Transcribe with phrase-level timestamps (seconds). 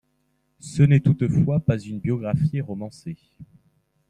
[0.57, 3.17] Ce n'est toutefois pas une biographie romancée.